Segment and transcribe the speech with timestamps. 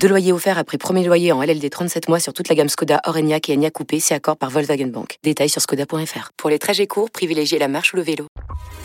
[0.00, 3.00] Deux loyers offerts après premier loyer en LLD 37 mois sur toute la gamme Skoda,
[3.04, 5.18] Orenia et Enya Coupé, c'est accord par Volkswagen Bank.
[5.24, 6.30] Détails sur skoda.fr.
[6.36, 8.26] Pour les trajets courts, privilégiez la marche ou le vélo.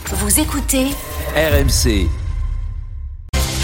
[0.06, 0.88] Vous écoutez
[1.36, 2.08] RMC.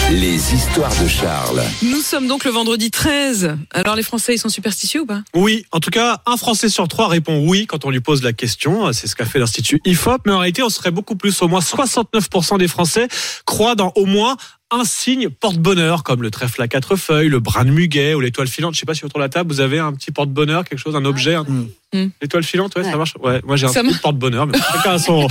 [0.10, 1.62] Les histoires de Charles.
[1.82, 3.58] Nous sommes donc le vendredi 13.
[3.74, 5.22] Alors les Français, ils sont superstitieux ou pas?
[5.36, 8.32] Oui, en tout cas, un Français sur trois répond oui quand on lui pose la
[8.32, 8.94] question.
[8.94, 10.22] C'est ce qu'a fait l'Institut IFOP.
[10.26, 11.42] Mais en réalité, on serait beaucoup plus.
[11.42, 13.10] Au moins 69% des Français
[13.44, 14.38] croient dans au moins
[14.70, 18.48] un signe porte-bonheur, comme le trèfle à quatre feuilles, le brin de muguet ou l'étoile
[18.50, 18.74] filante.
[18.76, 20.96] Je sais pas si autour de la table, vous avez un petit porte-bonheur, quelque chose,
[20.96, 21.36] un objet.
[21.36, 21.46] un-
[21.94, 22.08] Mm.
[22.22, 23.14] L'étoile filante, ouais, ça marche.
[23.24, 25.26] Ouais, moi j'ai un slip porte-bonheur, mais chacun a son,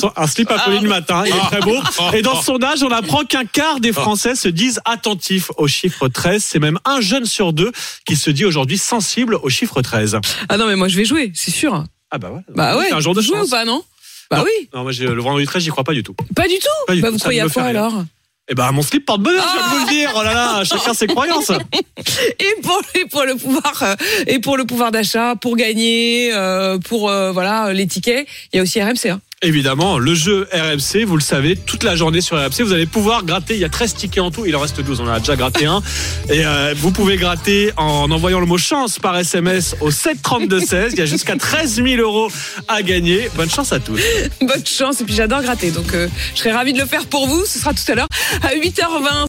[0.00, 1.22] son- un slip à coller le matin.
[1.26, 1.76] Il est très beau.
[2.14, 6.08] Et dans ce sondage, on apprend qu'un quart des Français se disent attentifs au chiffre
[6.08, 6.42] 13.
[6.42, 7.72] C'est même un jeune sur deux
[8.06, 10.16] qui se dit aujourd'hui sensible au chiffre 13.
[10.48, 11.84] Ah non, mais moi je vais jouer, c'est sûr.
[12.10, 12.40] Ah bah ouais.
[12.54, 12.86] Bah ouais.
[12.88, 13.82] C'est un jour de jouer ou pas, non?
[14.30, 14.44] Bah Non.
[14.44, 14.68] oui.
[14.74, 16.14] Non, moi le vendredi 13, j'y crois pas du tout.
[16.34, 16.66] Pas du tout.
[16.86, 17.70] Pas du bah tout, vous ça croyez ne à quoi rien.
[17.70, 18.04] alors?
[18.50, 20.12] Eh ben mon slip porte-bonheur, je viens de vous le dire.
[20.16, 21.50] Oh là là, chacun ses croyances.
[22.38, 23.94] et pour, et pour le pouvoir euh,
[24.26, 28.60] et pour le pouvoir d'achat, pour gagner, euh, pour euh, voilà les tickets, il y
[28.60, 29.10] a aussi RMC.
[29.10, 29.20] Hein.
[29.40, 33.24] Évidemment, le jeu RMC, vous le savez, toute la journée sur RMC, vous allez pouvoir
[33.24, 33.54] gratter.
[33.54, 35.36] Il y a 13 tickets en tout, il en reste 12, on en a déjà
[35.36, 35.80] gratté un.
[36.28, 40.88] Et euh, vous pouvez gratter en envoyant le mot chance par SMS au 732-16.
[40.90, 42.32] Il y a jusqu'à 13 000 euros
[42.66, 43.30] à gagner.
[43.36, 44.00] Bonne chance à tous.
[44.40, 47.28] Bonne chance et puis j'adore gratter, donc euh, je serais ravie de le faire pour
[47.28, 47.46] vous.
[47.46, 48.08] Ce sera tout à l'heure
[48.42, 49.26] à 8h20.